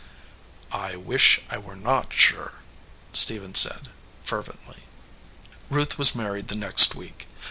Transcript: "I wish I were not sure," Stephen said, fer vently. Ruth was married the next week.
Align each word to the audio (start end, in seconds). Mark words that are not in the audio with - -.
"I 0.73 0.95
wish 0.95 1.41
I 1.51 1.59
were 1.59 1.75
not 1.75 2.11
sure," 2.11 2.63
Stephen 3.13 3.53
said, 3.53 3.89
fer 4.23 4.41
vently. 4.41 4.79
Ruth 5.69 5.99
was 5.99 6.15
married 6.15 6.47
the 6.47 6.55
next 6.55 6.95
week. 6.95 7.27